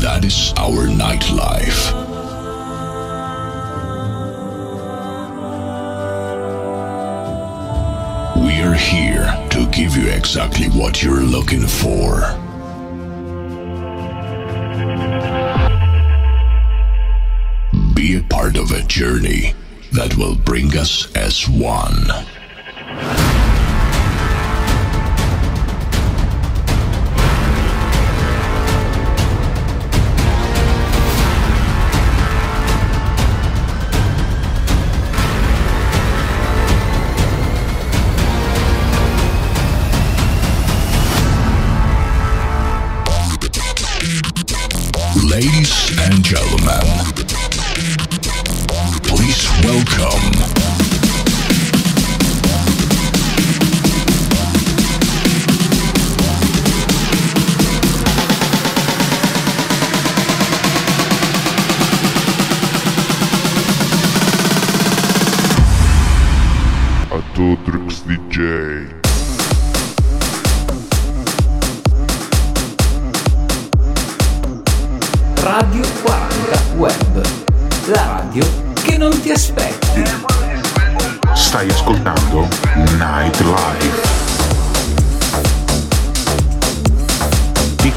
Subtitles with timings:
[0.00, 1.92] That is our nightlife.
[8.36, 12.20] We are here to give you exactly what you're looking for.
[17.94, 19.54] Be a part of a journey
[19.92, 22.06] that will bring us as one.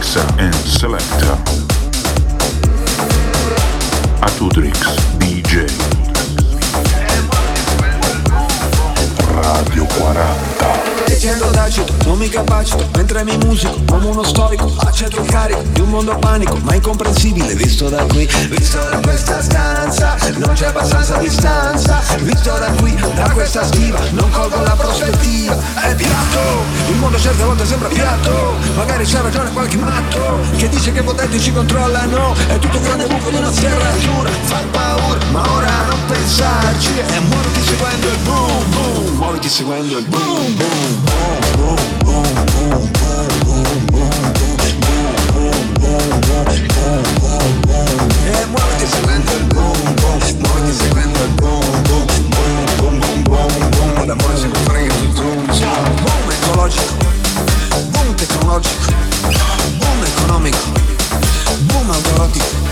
[0.10, 1.38] Mixa and Selecta.
[4.22, 5.68] Atudrix DJ.
[9.36, 10.49] Radio 40.
[11.22, 15.82] Leggendo tacito, non mi capacito Mentre mi musico, come uno storico Accetto il carico di
[15.82, 21.18] un mondo panico Ma incomprensibile visto da qui Visto da questa stanza Non c'è abbastanza
[21.18, 22.02] distanza.
[22.20, 25.58] Visto da qui, da questa stiva Non colgo la prospettiva.
[25.82, 26.40] È piatto
[26.88, 28.54] Il mondo certe volte sembra piatto.
[28.76, 32.34] Magari c'ha ragione qualche matto Che dice che i potenti ci controllano.
[32.48, 36.92] È tutto un grande buco di una serratura Fa paura, ma ora non pensarci.
[36.98, 41.09] E muoviti seguendo il boom boom Muoviti seguendo il boom boom
[56.80, 58.92] e Boom tecnologico
[59.78, 60.58] Boom economico
[61.62, 62.69] Boom autorotico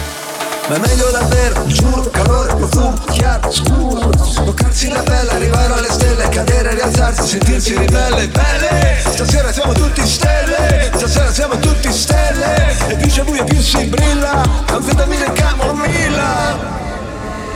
[0.68, 4.10] ma è meglio davvero, giuro, calore, profumo, chiaro, scuro.
[4.10, 9.00] Toccarsi la pelle, arrivare alle stelle, cadere, rialzarsi, sentirsi ribelle, belle!
[9.00, 12.76] Stasera siamo tutti stelle, stasera siamo tutti stelle.
[12.88, 16.87] E più c'è buio più si brilla, anfetamina e camomilla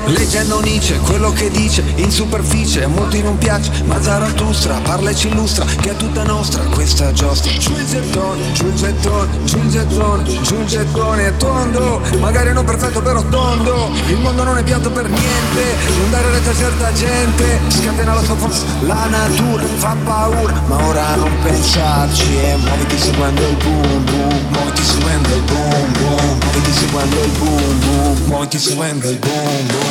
[0.05, 5.15] Leggendo Nietzsche, quello che dice in superficie a molti non piace, ma Zarathustra parla e
[5.15, 7.51] ci illustra che è tutta nostra questa giostra.
[7.57, 12.51] Giù il gettone, giù il gettone, giù il gettone, giù il gettone è tondo, magari
[12.51, 13.89] non perfetto però tondo.
[14.07, 18.23] Il mondo non è piatto per niente, non dare retta a certa gente, scatena la
[18.23, 24.03] sua forza, la natura fa paura, ma ora non pensarci e muoviti seguendo il boom
[24.05, 29.67] boom, muoviti seguendo il boom boom, muoviti seguendo il boom boom, muoviti seguendo il boom
[29.67, 29.90] boom,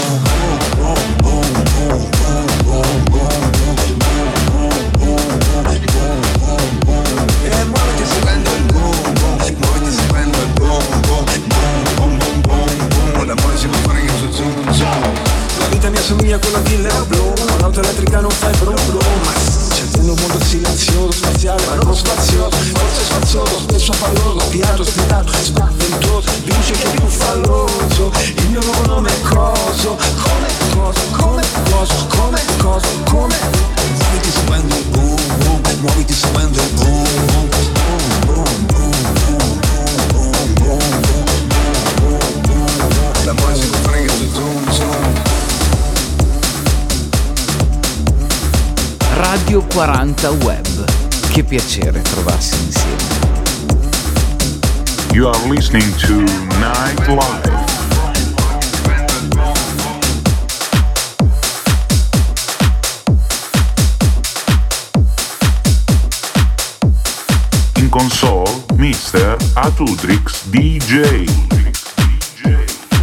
[16.11, 19.50] assomiglia a quella Leo Blu, un'auto elettrica non fai brum brum,
[19.99, 26.73] un mondo silenzioso, spaziale ma non spazioso, forse spazioso, spesso falloso, piatto, spirato, spaventoso, vince
[26.73, 32.41] che è più falloso, il mio nuovo nome è Coso, come cosa, come cosa, come
[32.59, 33.39] cosa, come
[34.11, 37.40] Muoviti seguendo il boom boom, muoviti seguendo il boom boom
[49.21, 51.29] Radio 40 Web.
[51.31, 52.97] Che piacere trovarsi insieme.
[55.13, 56.15] You are listening to
[56.59, 57.69] Night Life.
[67.77, 69.37] In console, Mr.
[69.53, 71.29] Atudrix DJ.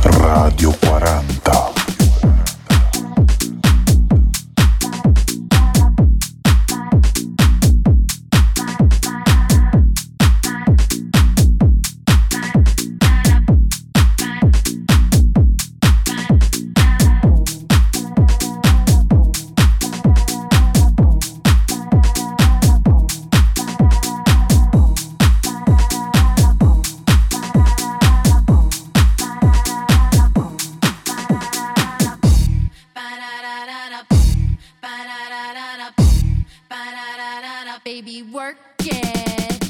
[0.02, 0.72] Radio
[38.18, 39.67] Baby, work it.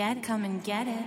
[0.00, 1.04] Come and get, come and get it.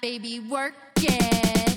[0.00, 1.73] Baby, work it.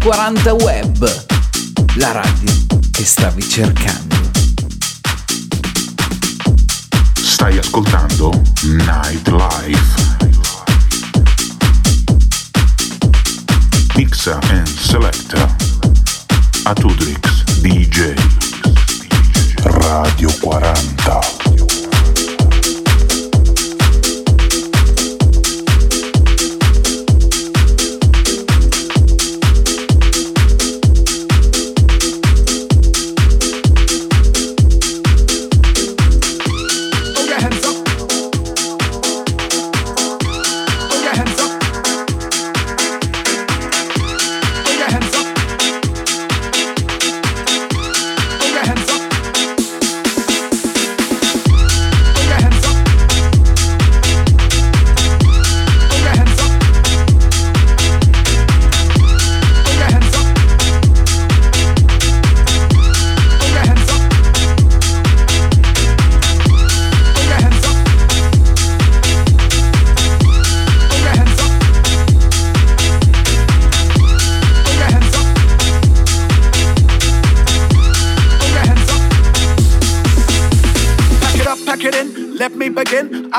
[0.00, 1.26] 40 Web,
[1.96, 2.52] la radio
[2.90, 4.16] che stavi cercando.
[7.12, 8.30] Stai ascoltando
[8.62, 10.18] Nightlife.
[13.96, 15.54] Mixa and selecta
[16.62, 18.14] Atudrix DJ.
[19.62, 21.39] Radio 40.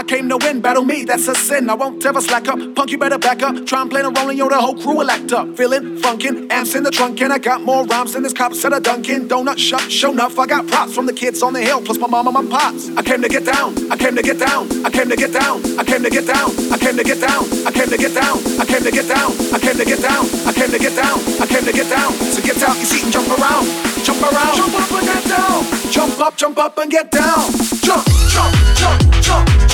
[0.02, 1.70] I came to win, battle me, that's a sin.
[1.70, 2.58] I won't ever slack up.
[2.74, 3.68] Punk, you better back up.
[3.68, 5.56] Try and play the rolling, yo, the whole crew will act up.
[5.56, 8.74] Feeling, funkin', amps in the trunk, and I got more rhymes than this cop said
[8.74, 9.82] a Dunkin' Donut shop.
[9.82, 12.50] Show enough, I got props from the kids on the hill, plus my mom and
[12.50, 12.90] my pops.
[12.98, 15.62] I came to get down, I came to get down, I came to get down,
[15.78, 18.42] I came to get down, I came to get down, I came to get down,
[18.58, 21.20] I came to get down, I came to get down, I came to get down,
[21.38, 22.12] I came to get down.
[22.34, 23.70] So get out your seat and jump around,
[24.02, 25.62] jump around, jump up and get down,
[25.94, 27.54] jump up, jump up and get down,
[27.86, 28.02] jump,
[28.34, 29.61] jump, jump, jump,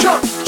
[0.00, 0.39] jump,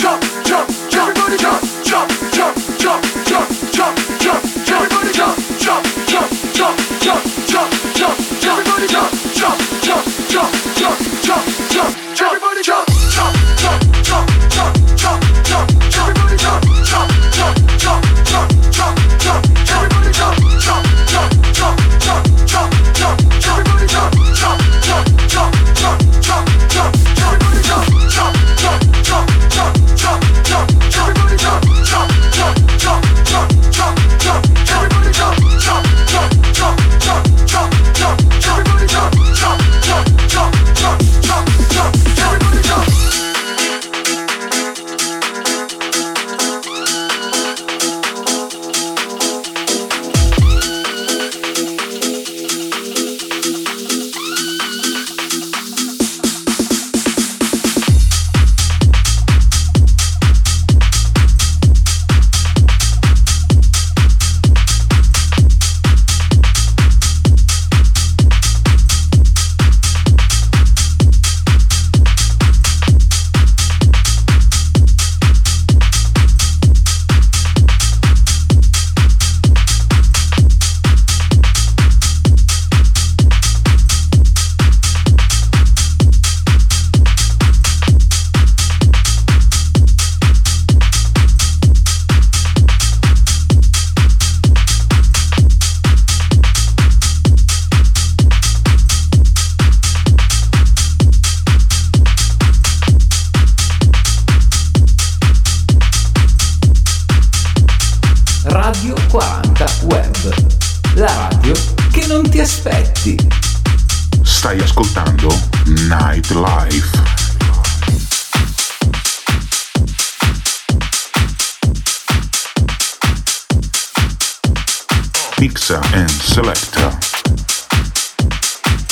[126.32, 126.98] Selecta.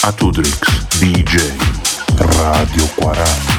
[0.02, 0.58] Atudrix
[0.98, 1.56] DJ
[2.18, 3.49] Radio 40.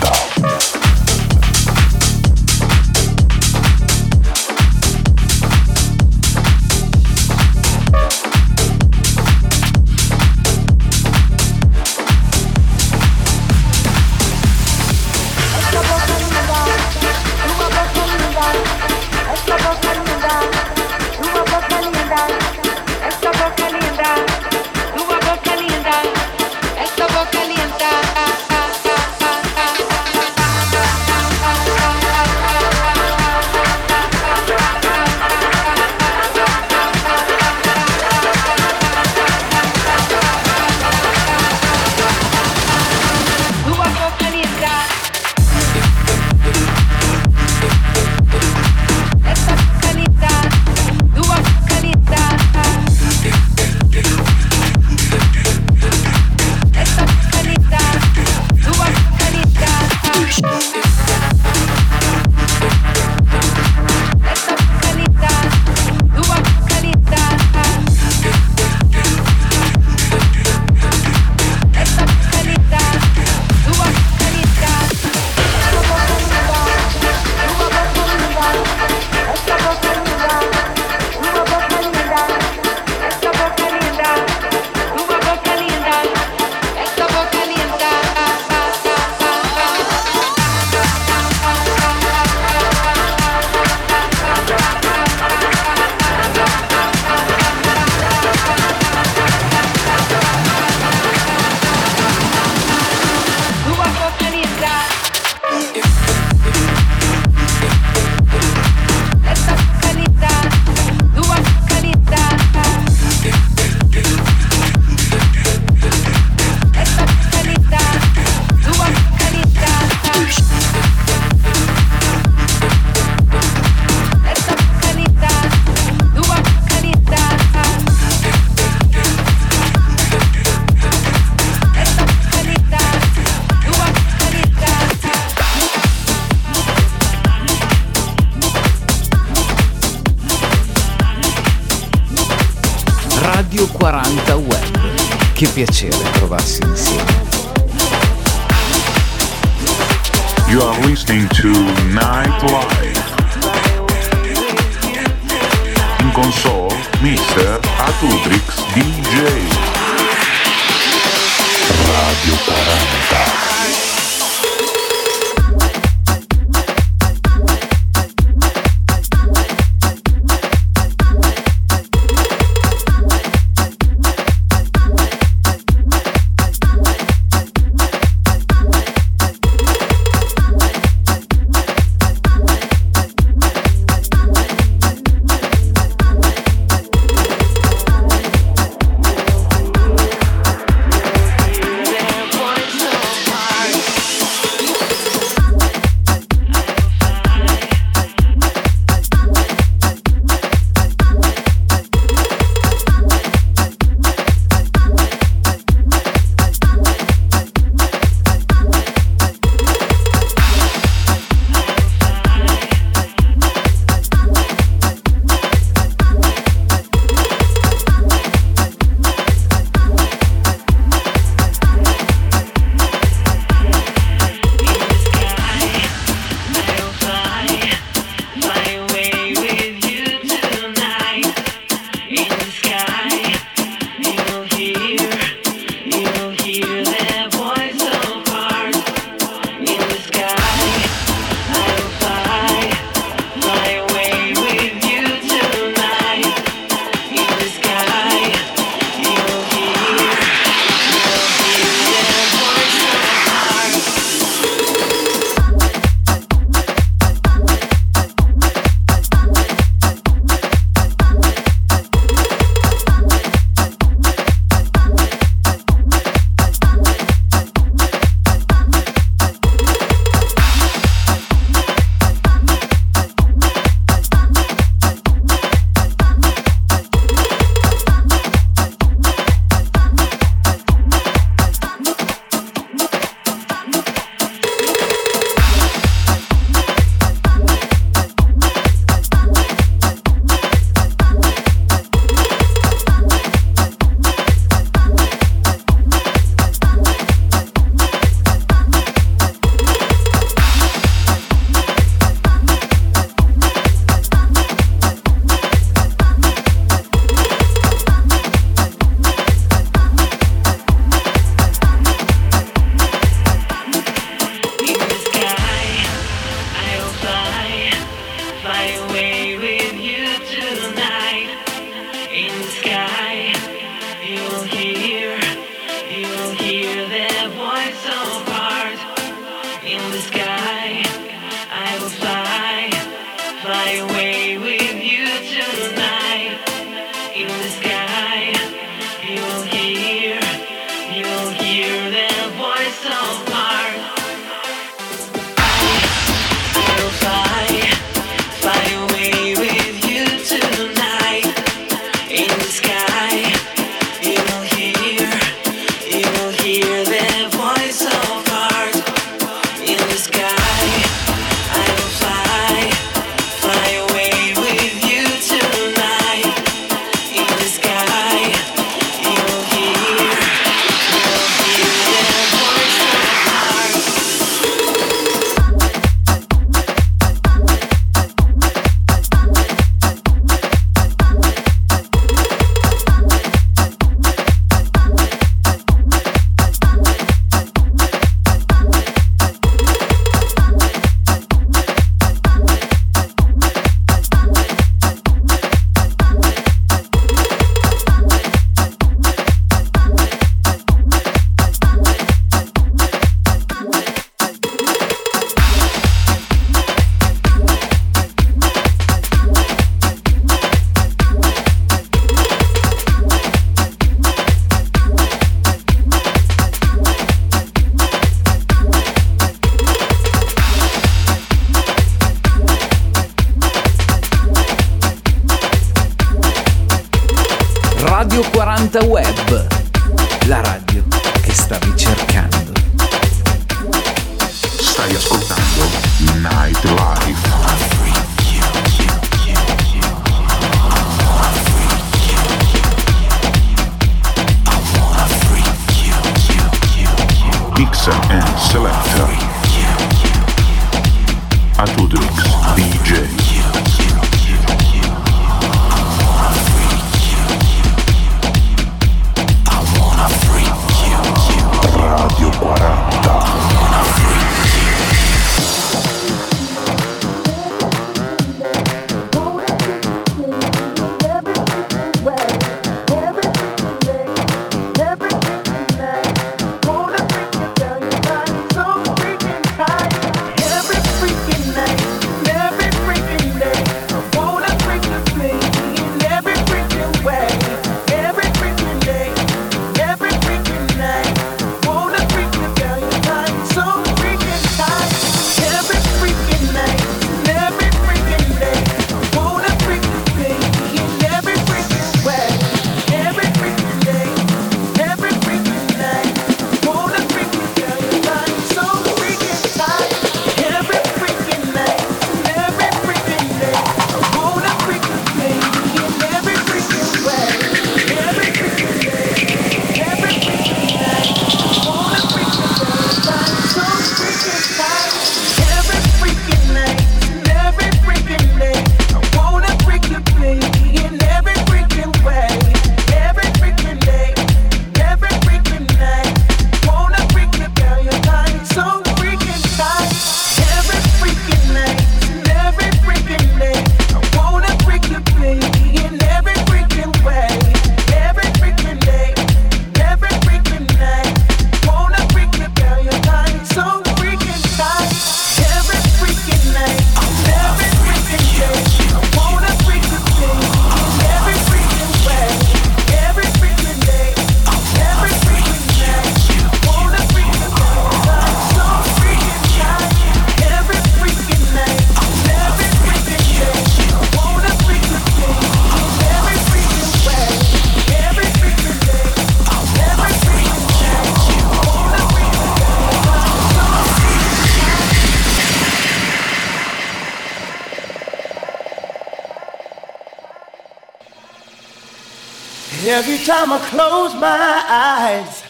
[593.31, 595.44] Time I close my eyes,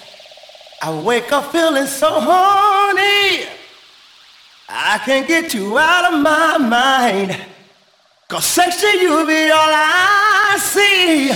[0.83, 3.47] I wake up feeling so horny.
[4.69, 7.35] I can't get you out of my mind.
[8.27, 11.31] Cause sex to you be all I see.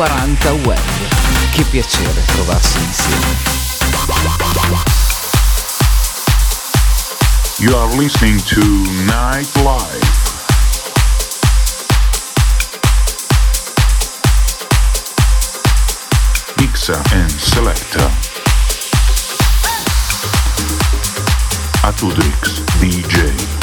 [0.00, 0.80] 40 Web.
[1.52, 3.36] Che piacere trovarsi insieme.
[7.58, 8.62] You are listening to
[9.04, 10.08] Night Life.
[16.56, 18.10] Mixa and Selector.
[21.82, 23.59] Atudrix DJ.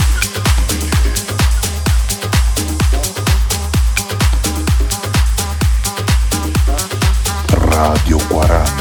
[8.46, 8.77] Radio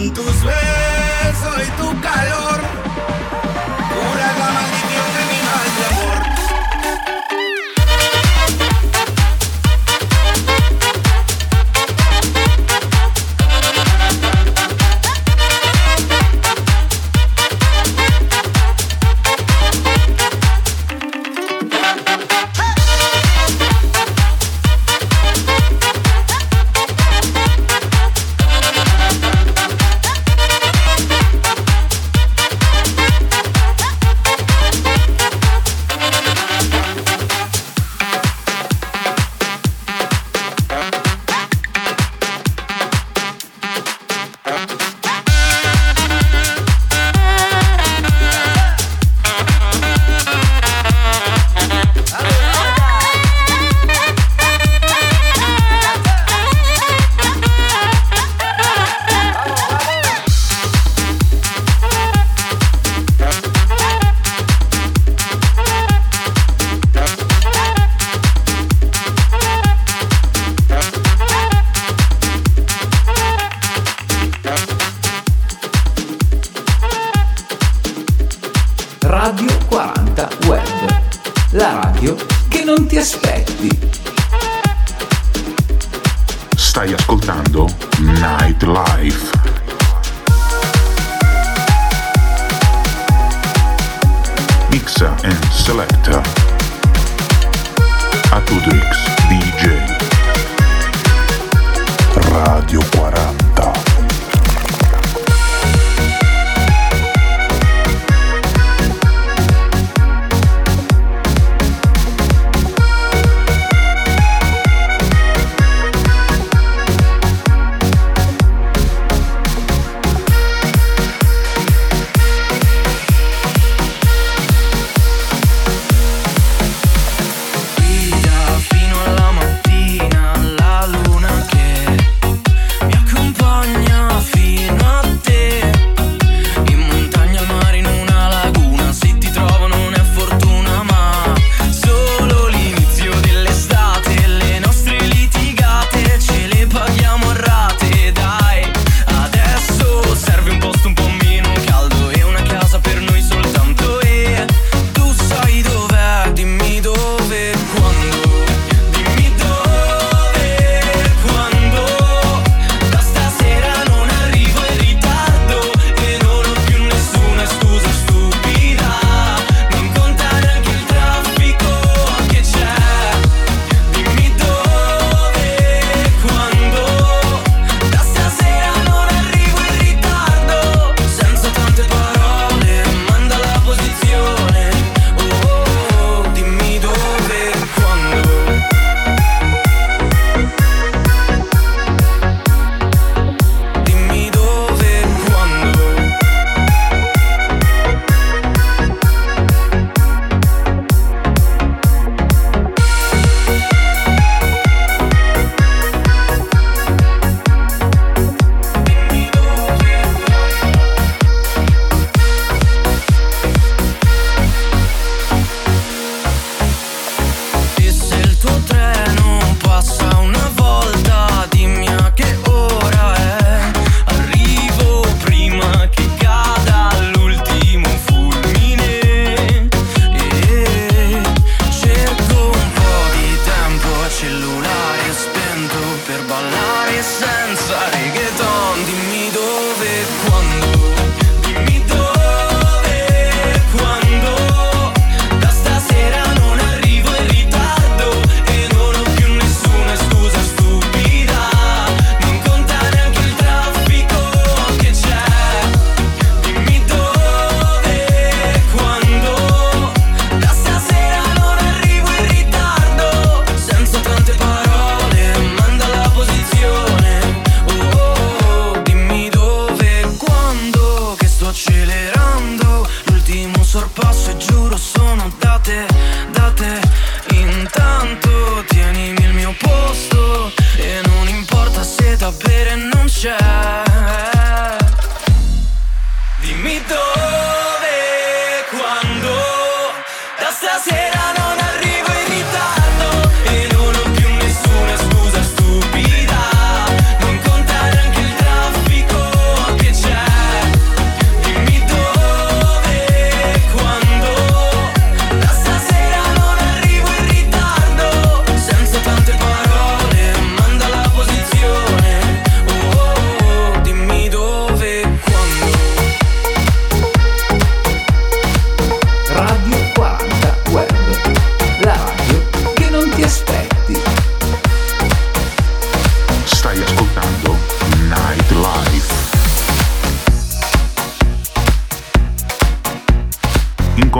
[0.00, 2.69] Con tus besos y tu calor.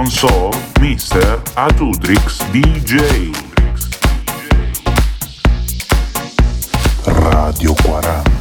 [0.09, 1.43] Saw Mr.
[1.57, 3.33] Atudrix DJ.
[7.05, 8.40] Radio 40.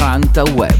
[0.00, 0.73] 40 Web.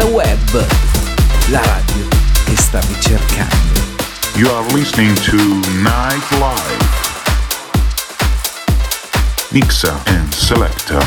[0.00, 0.66] 40 Web,
[1.48, 2.08] la radio
[2.44, 3.80] che stavi cercando.
[4.34, 5.36] You are listening to
[5.82, 6.88] Nightlife.
[9.50, 11.04] Mixa and Selector.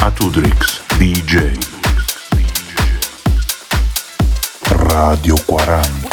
[0.00, 1.58] Atudrix DJ.
[4.68, 6.03] Radio 40.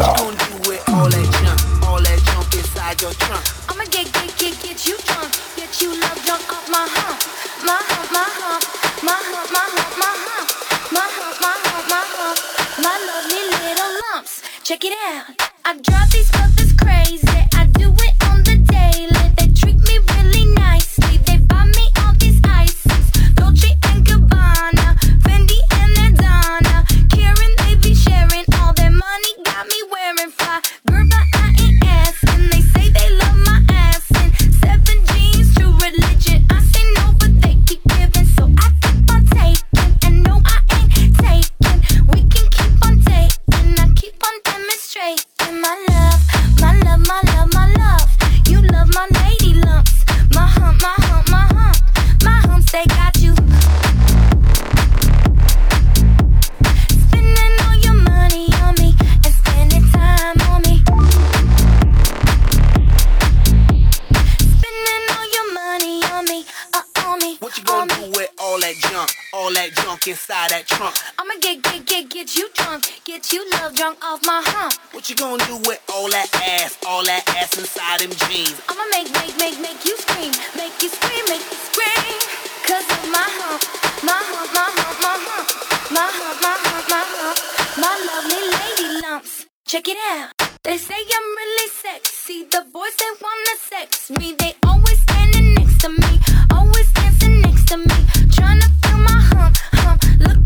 [73.21, 74.73] Get you love drunk off my hump.
[74.93, 78.57] What you gonna do with all that ass, all that ass inside them jeans?
[78.67, 82.17] I'ma make, make, make, make you scream, make you scream, make you scream.
[82.65, 83.61] Cause of my hump,
[84.01, 85.47] my hump, my hump, my hump,
[85.93, 87.37] my hump, my hump, my hump,
[87.77, 89.45] my lovely lady lumps.
[89.65, 90.33] Check it out.
[90.63, 92.45] They say I'm really sexy.
[92.49, 94.33] The boys they wanna sex me.
[94.33, 96.11] They always standing next to me,
[96.49, 97.97] always dancing next to me,
[98.33, 100.01] trying to feel my hump, hump.
[100.19, 100.41] Look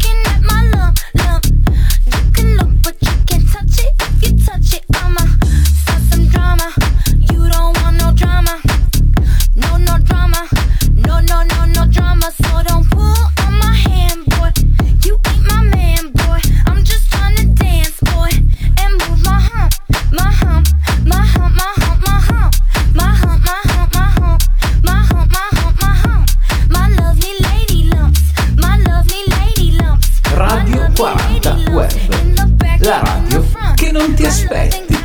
[34.06, 34.98] non ti aspetti.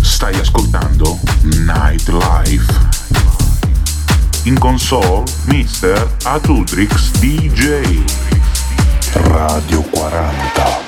[0.00, 2.88] Stai ascoltando Nightlife.
[4.44, 6.16] In console, Mr.
[6.24, 8.02] Atutrix DJ.
[9.12, 10.85] Radio 40.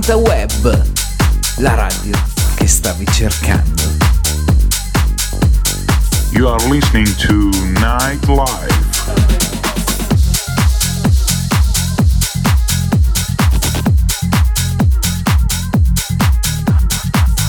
[0.00, 0.82] 80 Web,
[1.56, 2.16] la radio
[2.54, 3.82] che stavi cercando.
[6.30, 8.78] You are listening to Nightlife.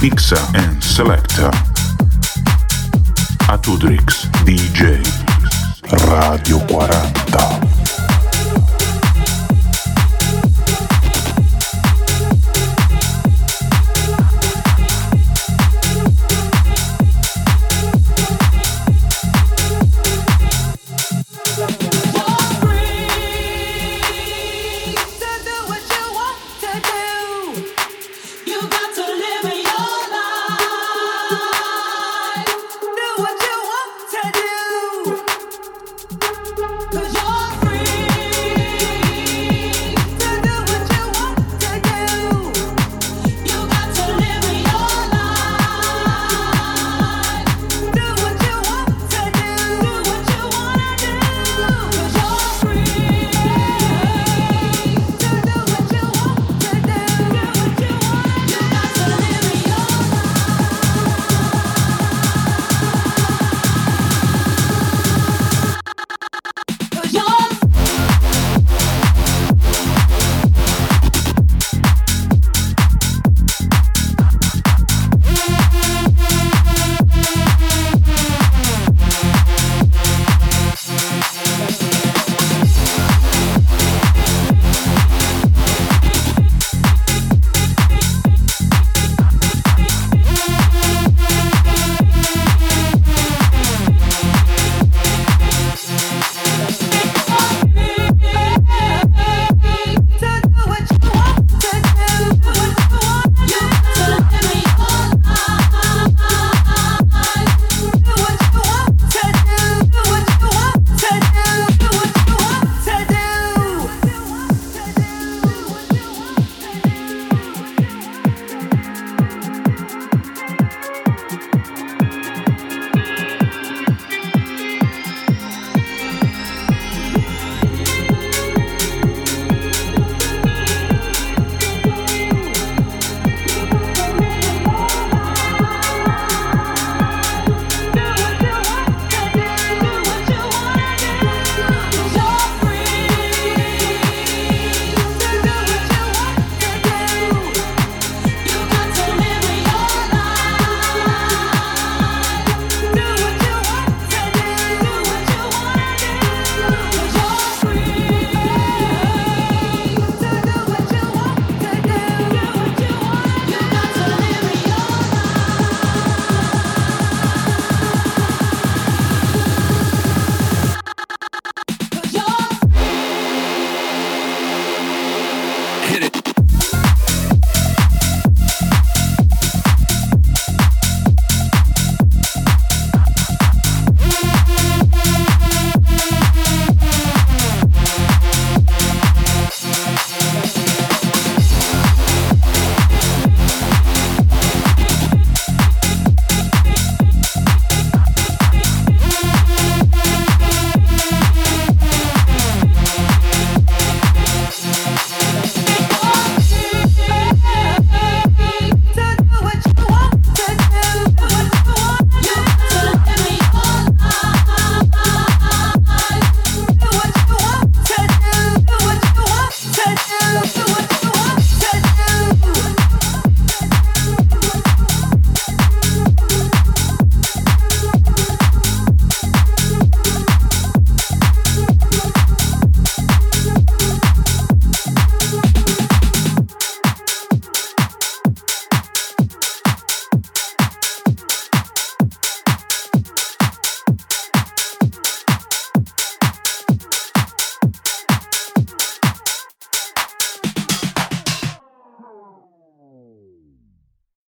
[0.01, 1.49] Mixer and Selector.
[3.47, 4.20] Atudrix.